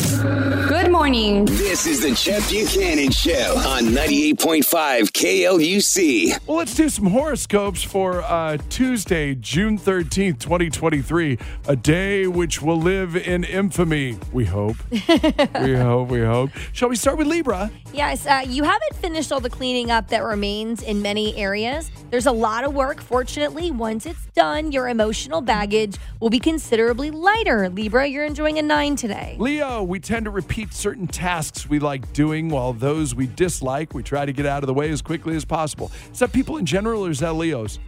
you 0.00 0.69
morning. 1.00 1.46
This 1.46 1.86
is 1.86 2.02
the 2.02 2.14
Chet 2.14 2.46
Buchanan 2.50 3.10
Show 3.10 3.56
on 3.56 3.84
98.5 3.84 5.08
KLUC. 5.12 6.46
Well, 6.46 6.58
let's 6.58 6.74
do 6.74 6.90
some 6.90 7.06
horoscopes 7.06 7.82
for 7.82 8.20
uh, 8.20 8.58
Tuesday, 8.68 9.34
June 9.34 9.78
13th, 9.78 10.40
2023, 10.40 11.38
a 11.68 11.76
day 11.76 12.26
which 12.26 12.60
will 12.60 12.76
live 12.76 13.16
in 13.16 13.44
infamy, 13.44 14.18
we 14.30 14.44
hope. 14.44 14.76
we 14.90 15.74
hope, 15.74 16.08
we 16.10 16.20
hope. 16.20 16.50
Shall 16.74 16.90
we 16.90 16.96
start 16.96 17.16
with 17.16 17.28
Libra? 17.28 17.70
Yes, 17.94 18.26
uh, 18.26 18.44
you 18.46 18.64
haven't 18.64 18.94
finished 18.96 19.32
all 19.32 19.40
the 19.40 19.48
cleaning 19.48 19.90
up 19.90 20.08
that 20.08 20.22
remains 20.22 20.82
in 20.82 21.00
many 21.00 21.34
areas. 21.34 21.90
There's 22.10 22.26
a 22.26 22.32
lot 22.32 22.64
of 22.64 22.74
work. 22.74 23.00
Fortunately, 23.00 23.70
once 23.70 24.04
it's 24.04 24.26
done, 24.34 24.70
your 24.70 24.88
emotional 24.88 25.40
baggage 25.40 25.96
will 26.20 26.28
be 26.28 26.40
considerably 26.40 27.10
lighter. 27.10 27.70
Libra, 27.70 28.06
you're 28.06 28.26
enjoying 28.26 28.58
a 28.58 28.62
nine 28.62 28.96
today. 28.96 29.36
Leo, 29.38 29.82
we 29.82 29.98
tend 29.98 30.26
to 30.26 30.30
repeat 30.30 30.74
certain 30.74 30.89
tasks 30.96 31.68
we 31.68 31.78
like 31.78 32.12
doing, 32.12 32.48
while 32.48 32.72
those 32.72 33.14
we 33.14 33.26
dislike, 33.26 33.94
we 33.94 34.02
try 34.02 34.24
to 34.26 34.32
get 34.32 34.46
out 34.46 34.62
of 34.62 34.66
the 34.66 34.74
way 34.74 34.90
as 34.90 35.02
quickly 35.02 35.36
as 35.36 35.44
possible. 35.44 35.90
Is 36.12 36.18
that 36.20 36.32
people 36.32 36.56
in 36.56 36.66
general 36.66 37.06
or 37.06 37.10
is 37.10 37.20
that 37.20 37.34
Leos? 37.34 37.78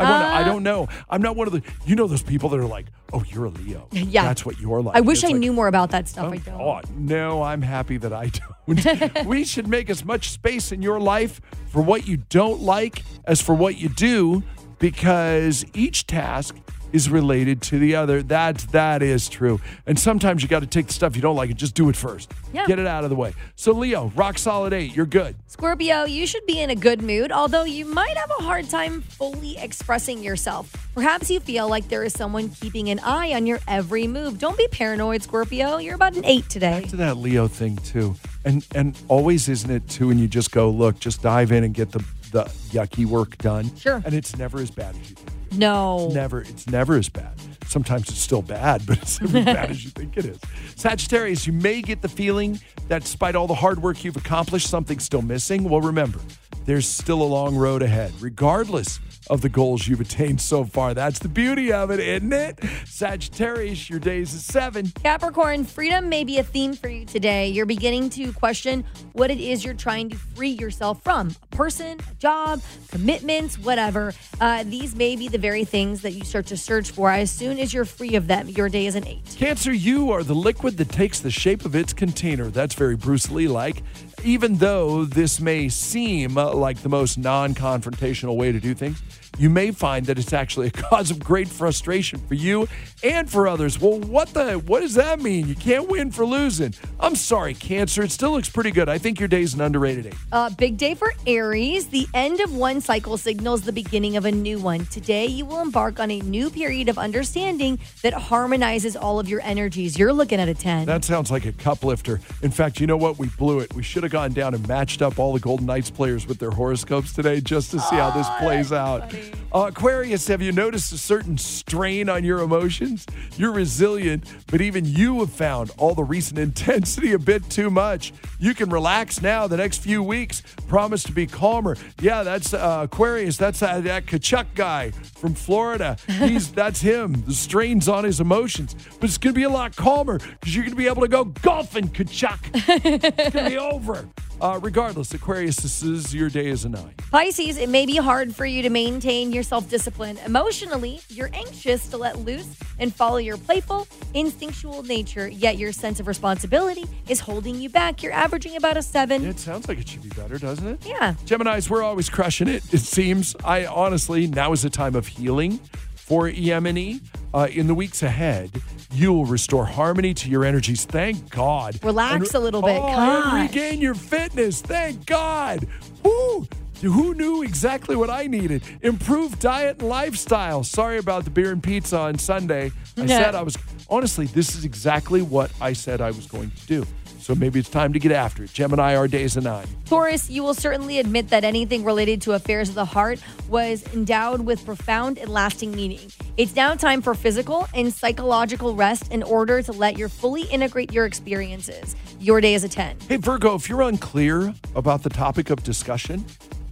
I, 0.00 0.04
wanna, 0.04 0.24
I 0.26 0.42
Uh, 0.42 0.44
don't 0.44 0.62
know. 0.62 0.88
I'm 1.10 1.20
not 1.22 1.34
one 1.34 1.48
of 1.48 1.52
the, 1.52 1.62
you 1.84 1.96
know, 1.96 2.06
those 2.06 2.22
people 2.22 2.48
that 2.50 2.60
are 2.60 2.64
like, 2.66 2.86
oh, 3.12 3.24
you're 3.28 3.46
a 3.46 3.50
Leo. 3.50 3.88
Yeah. 3.90 4.22
That's 4.24 4.46
what 4.46 4.60
you're 4.60 4.80
like. 4.80 4.96
I 4.96 5.00
wish 5.00 5.24
I 5.24 5.28
like, 5.28 5.36
knew 5.36 5.52
more 5.52 5.66
about 5.66 5.90
that 5.90 6.06
stuff. 6.08 6.26
Oh, 6.26 6.32
I 6.32 6.36
don't. 6.38 6.58
God. 6.58 6.84
No, 6.96 7.42
I'm 7.42 7.62
happy 7.62 7.96
that 7.96 8.12
I 8.12 8.30
don't. 8.66 9.24
we 9.26 9.44
should 9.44 9.66
make 9.66 9.90
as 9.90 10.04
much 10.04 10.30
space 10.30 10.70
in 10.70 10.82
your 10.82 11.00
life 11.00 11.40
for 11.68 11.82
what 11.82 12.06
you 12.06 12.18
don't 12.28 12.60
like 12.60 13.02
as 13.24 13.40
for 13.40 13.54
what 13.56 13.76
you 13.76 13.88
do, 13.88 14.42
because 14.78 15.64
each 15.74 16.06
task 16.06 16.54
is 16.92 17.10
related 17.10 17.62
to 17.62 17.78
the 17.78 17.94
other. 17.96 18.22
That 18.22 18.58
that 18.72 19.02
is 19.02 19.28
true. 19.28 19.60
And 19.86 19.98
sometimes 19.98 20.42
you 20.42 20.48
got 20.48 20.60
to 20.60 20.66
take 20.66 20.86
the 20.86 20.92
stuff 20.92 21.16
you 21.16 21.22
don't 21.22 21.36
like 21.36 21.50
and 21.50 21.58
just 21.58 21.74
do 21.74 21.88
it 21.88 21.96
first. 21.96 22.32
Yeah. 22.52 22.66
Get 22.66 22.78
it 22.78 22.86
out 22.86 23.04
of 23.04 23.10
the 23.10 23.16
way. 23.16 23.34
So 23.56 23.72
Leo, 23.72 24.12
rock 24.16 24.38
solid 24.38 24.72
eight. 24.72 24.94
You're 24.96 25.06
good. 25.06 25.36
Scorpio, 25.46 26.04
you 26.04 26.26
should 26.26 26.46
be 26.46 26.60
in 26.60 26.70
a 26.70 26.76
good 26.76 27.02
mood, 27.02 27.32
although 27.32 27.64
you 27.64 27.84
might 27.84 28.16
have 28.16 28.30
a 28.38 28.42
hard 28.42 28.68
time 28.70 29.00
fully 29.02 29.58
expressing 29.58 30.22
yourself. 30.22 30.72
Perhaps 30.94 31.30
you 31.30 31.40
feel 31.40 31.68
like 31.68 31.88
there 31.88 32.04
is 32.04 32.12
someone 32.12 32.48
keeping 32.48 32.90
an 32.90 33.00
eye 33.00 33.32
on 33.34 33.46
your 33.46 33.58
every 33.68 34.06
move. 34.06 34.38
Don't 34.38 34.56
be 34.56 34.68
paranoid, 34.68 35.22
Scorpio. 35.22 35.78
You're 35.78 35.94
about 35.94 36.16
an 36.16 36.24
eight 36.24 36.48
today. 36.48 36.84
to 36.88 36.96
that 36.96 37.16
Leo 37.16 37.48
thing 37.48 37.76
too. 37.78 38.14
And 38.44 38.66
and 38.74 38.98
always 39.08 39.48
isn't 39.48 39.70
it 39.70 39.88
too 39.88 40.08
when 40.08 40.18
you 40.18 40.28
just 40.28 40.52
go, 40.52 40.70
look, 40.70 40.98
just 41.00 41.22
dive 41.22 41.52
in 41.52 41.64
and 41.64 41.74
get 41.74 41.92
the 41.92 42.04
the 42.32 42.44
yucky 42.70 43.06
work 43.06 43.36
done. 43.38 43.74
Sure. 43.76 44.02
And 44.04 44.14
it's 44.14 44.36
never 44.36 44.58
as 44.60 44.70
bad 44.70 44.94
as 44.94 45.10
you 45.10 45.16
think. 45.16 45.37
No. 45.52 46.08
Never, 46.12 46.40
it's 46.42 46.66
never 46.68 46.96
as 46.96 47.08
bad. 47.08 47.32
Sometimes 47.66 48.08
it's 48.08 48.18
still 48.20 48.42
bad, 48.42 48.86
but 48.86 48.98
it's 48.98 49.20
never 49.20 49.38
as 49.38 49.44
bad 49.56 49.70
as 49.70 49.84
you 49.84 49.90
think 49.90 50.16
it 50.16 50.24
is. 50.24 50.38
Sagittarius, 50.76 51.46
you 51.46 51.52
may 51.52 51.82
get 51.82 52.02
the 52.02 52.08
feeling 52.08 52.60
that 52.88 53.02
despite 53.02 53.34
all 53.34 53.46
the 53.46 53.54
hard 53.54 53.82
work 53.82 54.04
you've 54.04 54.16
accomplished, 54.16 54.68
something's 54.68 55.04
still 55.04 55.22
missing. 55.22 55.64
Well, 55.64 55.80
remember, 55.80 56.20
there's 56.68 56.86
still 56.86 57.22
a 57.22 57.24
long 57.24 57.56
road 57.56 57.80
ahead, 57.80 58.12
regardless 58.20 59.00
of 59.30 59.40
the 59.40 59.48
goals 59.48 59.88
you've 59.88 60.02
attained 60.02 60.38
so 60.38 60.64
far. 60.64 60.92
That's 60.92 61.18
the 61.18 61.28
beauty 61.28 61.72
of 61.72 61.90
it, 61.90 61.98
isn't 61.98 62.30
it? 62.30 62.62
Sagittarius, 62.84 63.88
your 63.88 63.98
day's 63.98 64.34
a 64.34 64.38
seven. 64.38 64.92
Capricorn, 65.02 65.64
freedom 65.64 66.10
may 66.10 66.24
be 66.24 66.36
a 66.36 66.42
theme 66.42 66.74
for 66.74 66.90
you 66.90 67.06
today. 67.06 67.48
You're 67.48 67.64
beginning 67.64 68.10
to 68.10 68.34
question 68.34 68.84
what 69.14 69.30
it 69.30 69.40
is 69.40 69.64
you're 69.64 69.72
trying 69.72 70.10
to 70.10 70.16
free 70.16 70.50
yourself 70.50 71.02
from 71.02 71.34
a 71.42 71.56
person, 71.56 72.00
a 72.00 72.14
job, 72.16 72.60
commitments, 72.90 73.58
whatever. 73.58 74.12
Uh, 74.38 74.62
these 74.66 74.94
may 74.94 75.16
be 75.16 75.28
the 75.28 75.38
very 75.38 75.64
things 75.64 76.02
that 76.02 76.12
you 76.12 76.22
start 76.22 76.44
to 76.46 76.56
search 76.58 76.90
for. 76.90 77.10
As 77.10 77.30
soon 77.30 77.58
as 77.58 77.72
you're 77.72 77.86
free 77.86 78.14
of 78.14 78.26
them, 78.26 78.46
your 78.46 78.68
day 78.68 78.84
is 78.84 78.94
an 78.94 79.06
eight. 79.06 79.24
Cancer, 79.38 79.72
you 79.72 80.12
are 80.12 80.22
the 80.22 80.34
liquid 80.34 80.76
that 80.76 80.90
takes 80.90 81.20
the 81.20 81.30
shape 81.30 81.64
of 81.64 81.74
its 81.74 81.94
container. 81.94 82.48
That's 82.48 82.74
very 82.74 82.96
Bruce 82.96 83.30
Lee 83.30 83.48
like. 83.48 83.82
Even 84.24 84.56
though 84.56 85.04
this 85.04 85.40
may 85.40 85.68
seem 85.68 86.34
like 86.34 86.82
the 86.82 86.88
most 86.88 87.18
non 87.18 87.54
confrontational 87.54 88.36
way 88.36 88.52
to 88.52 88.60
do 88.60 88.74
things, 88.74 89.00
you 89.36 89.50
may 89.50 89.70
find 89.70 90.06
that 90.06 90.18
it's 90.18 90.32
actually 90.32 90.68
a 90.68 90.70
cause 90.88 91.10
of 91.10 91.20
great 91.20 91.48
frustration 91.48 92.20
for 92.26 92.34
you 92.34 92.68
and 93.02 93.30
for 93.30 93.46
others. 93.46 93.80
Well, 93.80 94.00
what 94.00 94.28
the 94.28 94.54
what 94.54 94.80
does 94.80 94.94
that 94.94 95.20
mean? 95.20 95.48
You 95.48 95.54
can't 95.54 95.88
win 95.88 96.10
for 96.10 96.24
losing. 96.24 96.74
I'm 96.98 97.16
sorry, 97.16 97.54
Cancer. 97.54 98.02
It 98.02 98.10
still 98.10 98.32
looks 98.32 98.48
pretty 98.48 98.70
good. 98.70 98.88
I 98.88 98.98
think 98.98 99.20
your 99.20 99.28
day's 99.28 99.54
an 99.54 99.60
underrated 99.60 100.06
eight. 100.06 100.14
Uh, 100.32 100.50
big 100.50 100.76
day 100.76 100.94
for 100.94 101.12
Aries. 101.26 101.88
The 101.88 102.06
end 102.14 102.40
of 102.40 102.54
one 102.54 102.80
cycle 102.80 103.16
signals 103.18 103.62
the 103.62 103.72
beginning 103.72 104.16
of 104.16 104.24
a 104.24 104.32
new 104.32 104.58
one. 104.58 104.86
Today, 104.86 105.26
you 105.26 105.44
will 105.44 105.60
embark 105.60 106.00
on 106.00 106.10
a 106.10 106.20
new 106.20 106.50
period 106.50 106.88
of 106.88 106.98
understanding 106.98 107.78
that 108.02 108.12
harmonizes 108.12 108.96
all 108.96 109.20
of 109.20 109.28
your 109.28 109.40
energies. 109.42 109.98
You're 109.98 110.12
looking 110.12 110.40
at 110.40 110.48
a 110.48 110.54
10. 110.54 110.86
That 110.86 111.04
sounds 111.04 111.30
like 111.30 111.44
a 111.46 111.52
cup 111.52 111.84
lifter. 111.84 112.20
In 112.42 112.50
fact, 112.50 112.80
you 112.80 112.86
know 112.86 112.96
what? 112.96 113.18
We 113.18 113.28
blew 113.28 113.60
it. 113.60 113.74
We 113.74 113.82
should 113.82 114.02
have 114.02 114.12
gone 114.12 114.32
down 114.32 114.54
and 114.54 114.66
matched 114.66 115.02
up 115.02 115.18
all 115.18 115.32
the 115.32 115.40
Golden 115.40 115.66
Knights 115.66 115.90
players 115.90 116.26
with 116.26 116.38
their 116.38 116.50
horoscopes 116.50 117.12
today 117.12 117.40
just 117.40 117.70
to 117.72 117.80
see 117.80 117.96
how 117.96 118.10
this 118.10 118.28
plays 118.40 118.72
out. 118.72 119.12
Uh, 119.52 119.66
Aquarius, 119.68 120.26
have 120.28 120.42
you 120.42 120.52
noticed 120.52 120.92
a 120.92 120.98
certain 120.98 121.38
strain 121.38 122.08
on 122.08 122.22
your 122.22 122.40
emotions? 122.40 123.06
You're 123.36 123.52
resilient, 123.52 124.24
but 124.48 124.60
even 124.60 124.84
you 124.84 125.20
have 125.20 125.30
found 125.30 125.70
all 125.78 125.94
the 125.94 126.04
recent 126.04 126.38
intensity 126.38 127.12
a 127.12 127.18
bit 127.18 127.48
too 127.48 127.70
much. 127.70 128.12
You 128.38 128.54
can 128.54 128.68
relax 128.68 129.22
now 129.22 129.46
the 129.46 129.56
next 129.56 129.78
few 129.78 130.02
weeks. 130.02 130.42
Promise 130.68 131.04
to 131.04 131.12
be 131.12 131.26
calmer. 131.26 131.76
Yeah, 132.00 132.22
that's 132.22 132.52
uh, 132.52 132.80
Aquarius. 132.84 133.38
That's 133.38 133.62
uh, 133.62 133.80
that 133.80 134.06
Tkachuk 134.06 134.46
guy 134.54 134.90
from 134.90 135.34
Florida. 135.34 135.96
He's 136.06 136.52
that's 136.52 136.80
him. 136.82 137.22
The 137.26 137.34
strains 137.34 137.88
on 137.88 138.04
his 138.04 138.20
emotions, 138.20 138.76
but 139.00 139.08
it's 139.08 139.18
going 139.18 139.34
to 139.34 139.38
be 139.38 139.44
a 139.44 139.50
lot 139.50 139.74
calmer 139.76 140.18
because 140.18 140.54
you're 140.54 140.64
going 140.64 140.74
to 140.74 140.78
be 140.78 140.88
able 140.88 141.02
to 141.02 141.08
go 141.08 141.24
golfing, 141.24 141.88
Tkachuk. 141.88 142.38
it's 142.84 143.34
going 143.34 143.44
to 143.44 143.50
be 143.50 143.58
over. 143.58 144.06
Uh, 144.40 144.58
regardless, 144.62 145.12
Aquarius, 145.14 145.56
this 145.56 145.82
is 145.82 146.14
your 146.14 146.28
day 146.28 146.48
as 146.50 146.64
a 146.64 146.68
nine. 146.68 146.94
Pisces, 147.10 147.56
it 147.56 147.68
may 147.68 147.86
be 147.86 147.96
hard 147.96 148.34
for 148.34 148.46
you 148.46 148.62
to 148.62 148.70
maintain 148.70 149.32
your 149.32 149.42
self 149.42 149.68
discipline. 149.68 150.16
Emotionally, 150.18 151.00
you're 151.08 151.30
anxious 151.32 151.88
to 151.88 151.96
let 151.96 152.18
loose 152.18 152.56
and 152.78 152.94
follow 152.94 153.16
your 153.16 153.36
playful, 153.36 153.88
instinctual 154.14 154.82
nature, 154.84 155.28
yet 155.28 155.58
your 155.58 155.72
sense 155.72 155.98
of 155.98 156.06
responsibility 156.06 156.84
is 157.08 157.18
holding 157.18 157.56
you 157.56 157.68
back. 157.68 158.02
You're 158.02 158.12
averaging 158.12 158.56
about 158.56 158.76
a 158.76 158.82
seven. 158.82 159.24
It 159.24 159.40
sounds 159.40 159.66
like 159.68 159.78
it 159.78 159.88
should 159.88 160.02
be 160.02 160.10
better, 160.10 160.38
doesn't 160.38 160.66
it? 160.66 160.86
Yeah. 160.86 161.14
Geminis, 161.24 161.68
we're 161.68 161.82
always 161.82 162.08
crushing 162.08 162.48
it. 162.48 162.62
It 162.72 162.80
seems. 162.80 163.34
I 163.44 163.66
honestly, 163.66 164.28
now 164.28 164.52
is 164.52 164.64
a 164.64 164.70
time 164.70 164.94
of 164.94 165.06
healing 165.08 165.58
for 165.96 166.28
EM&E. 166.28 167.00
Uh, 167.34 167.46
in 167.50 167.66
the 167.66 167.74
weeks 167.74 168.02
ahead, 168.02 168.50
you 168.92 169.12
will 169.12 169.26
restore 169.26 169.66
harmony 169.66 170.14
to 170.14 170.30
your 170.30 170.44
energies. 170.44 170.84
Thank 170.84 171.30
God. 171.30 171.78
Relax 171.84 172.34
a 172.34 172.38
little 172.38 172.62
bit. 172.62 172.80
Oh, 172.82 173.40
regain 173.42 173.80
your 173.80 173.94
fitness. 173.94 174.62
Thank 174.62 175.04
God. 175.06 175.66
Woo! 176.02 176.46
Who 176.80 177.12
knew 177.14 177.42
exactly 177.42 177.96
what 177.96 178.08
I 178.08 178.28
needed? 178.28 178.62
Improved 178.82 179.40
diet 179.40 179.80
and 179.80 179.88
lifestyle. 179.88 180.62
Sorry 180.62 180.98
about 180.98 181.24
the 181.24 181.30
beer 181.30 181.50
and 181.50 181.62
pizza 181.62 181.98
on 181.98 182.18
Sunday. 182.18 182.70
I 182.96 183.00
Yeah. 183.02 183.06
said 183.24 183.34
I 183.34 183.42
was, 183.42 183.58
honestly, 183.90 184.26
this 184.26 184.54
is 184.54 184.64
exactly 184.64 185.20
what 185.20 185.50
I 185.60 185.72
said 185.72 186.00
I 186.00 186.12
was 186.12 186.26
going 186.26 186.50
to 186.52 186.66
do. 186.66 186.86
So 187.28 187.34
maybe 187.34 187.60
it's 187.60 187.68
time 187.68 187.92
to 187.92 187.98
get 187.98 188.10
after 188.10 188.44
it. 188.44 188.54
Gemini, 188.54 188.96
our 188.96 189.06
day 189.06 189.22
is 189.22 189.36
a 189.36 189.42
nine. 189.42 189.66
Taurus, 189.84 190.30
you 190.30 190.42
will 190.42 190.54
certainly 190.54 190.98
admit 190.98 191.28
that 191.28 191.44
anything 191.44 191.84
related 191.84 192.22
to 192.22 192.32
affairs 192.32 192.70
of 192.70 192.74
the 192.74 192.86
heart 192.86 193.22
was 193.50 193.84
endowed 193.92 194.40
with 194.40 194.64
profound 194.64 195.18
and 195.18 195.28
lasting 195.28 195.72
meaning. 195.72 196.10
It's 196.38 196.56
now 196.56 196.74
time 196.74 197.02
for 197.02 197.12
physical 197.12 197.68
and 197.74 197.92
psychological 197.92 198.74
rest 198.74 199.12
in 199.12 199.22
order 199.22 199.60
to 199.60 199.72
let 199.72 199.98
you 199.98 200.08
fully 200.08 200.44
integrate 200.44 200.90
your 200.90 201.04
experiences. 201.04 201.94
Your 202.18 202.40
day 202.40 202.54
is 202.54 202.64
a 202.64 202.68
10. 202.70 202.96
Hey, 203.10 203.16
Virgo, 203.16 203.54
if 203.56 203.68
you're 203.68 203.82
unclear 203.82 204.54
about 204.74 205.02
the 205.02 205.10
topic 205.10 205.50
of 205.50 205.62
discussion, 205.62 206.24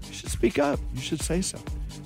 you 0.09 0.15
should 0.15 0.31
speak 0.31 0.59
up. 0.59 0.81
You 0.95 1.03
should 1.03 1.21
say 1.21 1.43
so. 1.43 1.59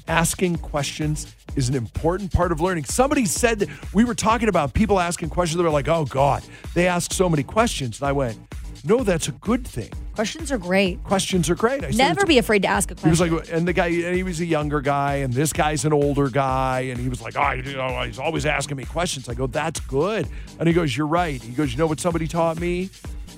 Asking 0.09 0.57
questions 0.57 1.35
is 1.57 1.69
an 1.69 1.75
important 1.75 2.33
part 2.33 2.53
of 2.53 2.61
learning. 2.61 2.85
Somebody 2.85 3.25
said 3.25 3.59
that 3.61 3.69
we 3.95 4.05
were 4.05 4.15
talking 4.15 4.49
about 4.49 4.73
people 4.75 5.01
asking 5.01 5.31
questions. 5.31 5.59
They 5.59 5.65
were 5.65 5.71
like, 5.71 5.89
oh, 5.89 6.05
God, 6.05 6.43
they 6.75 6.87
ask 6.87 7.13
so 7.13 7.29
many 7.29 7.43
questions. 7.43 8.01
And 8.01 8.09
I 8.09 8.13
went, 8.13 8.39
no, 8.85 9.05
that's 9.05 9.29
a 9.29 9.33
good 9.33 9.67
thing. 9.67 9.91
Questions 10.15 10.51
are 10.51 10.59
great. 10.59 11.03
Questions 11.05 11.51
are 11.51 11.55
great. 11.55 11.85
I 11.85 11.91
Never 11.91 12.25
be 12.27 12.39
afraid 12.39 12.63
to 12.63 12.69
ask 12.69 12.91
a 12.91 12.95
question. 12.95 13.09
He 13.09 13.11
was 13.11 13.47
like, 13.47 13.53
and 13.53 13.67
the 13.67 13.73
guy, 13.73 13.87
and 13.87 14.17
he 14.17 14.23
was 14.23 14.41
a 14.41 14.47
younger 14.47 14.81
guy, 14.81 15.17
and 15.17 15.33
this 15.33 15.53
guy's 15.53 15.85
an 15.85 15.93
older 15.93 16.29
guy, 16.29 16.81
and 16.91 16.99
he 16.99 17.09
was 17.09 17.21
like, 17.21 17.37
oh, 17.37 17.53
you 17.53 17.77
know, 17.77 18.03
he's 18.03 18.19
always 18.19 18.47
asking 18.47 18.77
me 18.77 18.85
questions. 18.85 19.29
I 19.29 19.35
go, 19.35 19.47
that's 19.47 19.81
good. 19.81 20.29
And 20.59 20.69
he 20.69 20.75
goes, 20.75 20.97
you're 20.97 21.07
right. 21.07 21.43
He 21.43 21.53
goes, 21.53 21.73
you 21.73 21.79
know 21.79 21.87
what 21.87 22.01
somebody 22.01 22.27
taught 22.27 22.59
me? 22.61 22.91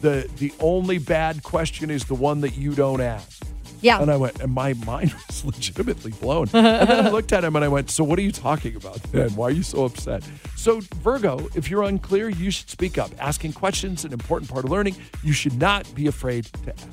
the 0.03 0.29
the 0.37 0.53
only 0.61 0.99
bad 0.99 1.43
question 1.43 1.91
is 1.91 2.05
the 2.05 2.15
one 2.15 2.41
that 2.43 2.57
you 2.57 2.75
don't 2.75 3.01
ask. 3.01 3.43
Yeah. 3.83 4.01
And 4.01 4.11
I 4.11 4.17
went, 4.17 4.41
and 4.41 4.53
my 4.53 4.73
mind 4.87 5.13
was 5.27 5.45
legitimately 5.45 6.13
blown. 6.13 6.49
and 6.55 6.89
then 6.89 7.07
I 7.07 7.11
looked 7.11 7.33
at 7.33 7.45
him 7.45 7.55
and 7.57 7.65
I 7.65 7.69
went, 7.69 7.91
So 7.91 8.03
what 8.05 8.19
are 8.19 8.23
you 8.23 8.33
talking 8.33 8.75
about 8.77 9.03
then? 9.13 9.31
Why 9.35 9.49
are 9.49 9.51
you 9.51 9.63
so 9.63 9.85
upset? 9.85 10.23
So, 10.57 10.81
Virgo, 11.03 11.49
if 11.55 11.69
you're 11.69 11.83
unclear, 11.83 12.29
you 12.31 12.51
should 12.51 12.71
speak 12.71 12.97
up. 12.97 13.11
Asking 13.19 13.53
questions 13.53 14.05
an 14.05 14.13
important 14.13 14.51
part 14.51 14.65
of 14.65 14.71
learning. 14.71 14.97
You 15.23 15.33
should 15.33 15.59
not 15.59 15.93
be 15.95 16.07
afraid 16.07 16.45
to 16.65 16.73
ask. 16.73 16.89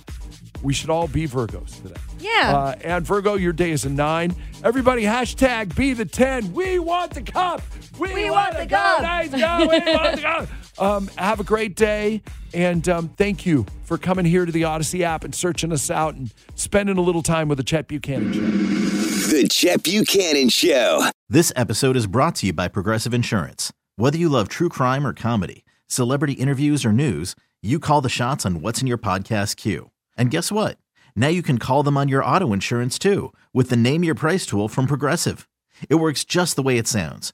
We 0.62 0.74
should 0.74 0.90
all 0.90 1.08
be 1.08 1.26
Virgos 1.26 1.82
today. 1.82 2.00
Yeah. 2.20 2.52
Uh, 2.54 2.76
and 2.84 3.06
Virgo, 3.06 3.36
your 3.36 3.54
day 3.54 3.72
is 3.72 3.86
a 3.86 3.90
nine. 3.90 4.36
Everybody, 4.64 5.04
hashtag 5.04 5.74
be 5.76 5.94
the 5.94 6.04
10. 6.04 6.52
We 6.54 6.80
want 6.80 7.14
the 7.14 7.22
cup. 7.22 7.62
We, 8.00 8.14
We 8.14 8.30
want, 8.30 8.54
want 8.54 8.58
the 8.58 8.64
the 8.64 8.70
cup. 8.70 9.02
Nice 9.02 9.30
go. 9.30 9.60
We 9.60 9.94
want 9.94 10.16
the 10.16 10.22
cup. 10.22 10.50
Um, 10.80 11.10
have 11.18 11.40
a 11.40 11.44
great 11.44 11.76
day. 11.76 12.22
And 12.54 12.88
um, 12.88 13.10
thank 13.10 13.46
you 13.46 13.66
for 13.84 13.98
coming 13.98 14.26
here 14.26 14.46
to 14.46 14.52
the 14.52 14.64
Odyssey 14.64 15.04
app 15.04 15.24
and 15.24 15.36
searching 15.36 15.72
us 15.72 15.92
out 15.92 16.16
and 16.16 16.34
spending 16.56 16.98
a 16.98 17.02
little 17.02 17.22
time 17.22 17.48
with 17.50 17.58
the 17.58 17.64
Chet 17.64 17.88
Buchanan 17.88 18.34
Show. 18.34 18.40
The 18.40 19.48
Chet 19.50 19.84
Buchanan 19.84 20.50
Show. 20.50 21.10
This 21.28 21.52
episode 21.56 21.96
is 21.96 22.08
brought 22.08 22.36
to 22.36 22.48
you 22.48 22.54
by 22.54 22.68
Progressive 22.70 23.14
Insurance. 23.14 23.74
Whether 23.98 24.18
you 24.18 24.30
love 24.30 24.48
true 24.48 24.70
crime 24.70 25.06
or 25.06 25.14
comedy, 25.14 25.66
celebrity 25.88 26.34
interviews 26.34 26.86
or 26.86 26.94
news, 26.94 27.36
you 27.62 27.80
call 27.80 28.02
the 28.02 28.10
shots 28.10 28.46
on 28.46 28.62
what's 28.62 28.80
in 28.82 28.88
your 28.88 28.98
podcast 28.98 29.58
queue. 29.58 29.92
And 30.18 30.32
guess 30.32 30.52
what? 30.52 30.78
Now 31.16 31.28
you 31.28 31.44
can 31.44 31.58
call 31.58 31.84
them 31.84 31.98
on 31.98 32.08
your 32.08 32.24
auto 32.24 32.54
insurance 32.54 32.98
too 32.98 33.34
with 33.54 33.70
the 33.70 33.76
Name 33.76 34.04
Your 34.04 34.16
Price 34.16 34.46
tool 34.46 34.70
from 34.70 34.88
Progressive. 34.88 35.48
It 35.90 35.96
works 35.96 36.24
just 36.24 36.56
the 36.56 36.64
way 36.64 36.78
it 36.78 36.88
sounds. 36.88 37.34